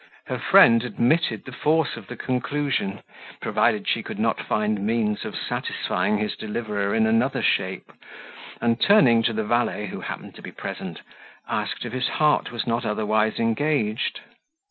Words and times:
Her 0.25 0.39
friend 0.39 0.83
admitted 0.83 1.45
the 1.45 1.51
force 1.51 1.95
of 1.95 2.07
the 2.07 2.15
conclusion, 2.17 3.03
provided 3.39 3.87
she 3.87 4.01
could 4.01 4.17
not 4.17 4.41
find 4.41 4.83
means 4.83 5.25
of 5.25 5.35
satisfying 5.37 6.17
his 6.17 6.35
deliverer 6.35 6.95
in 6.95 7.05
another 7.05 7.43
shape; 7.43 7.91
and, 8.59 8.81
turning, 8.81 9.21
to 9.21 9.31
the 9.33 9.43
valet, 9.43 9.85
who 9.85 10.01
happened 10.01 10.33
to 10.37 10.41
be 10.41 10.51
present, 10.51 11.01
asked 11.47 11.85
if 11.85 11.93
his 11.93 12.07
heart 12.07 12.51
was 12.51 12.65
not 12.65 12.83
otherwise 12.83 13.37
engaged. 13.37 14.21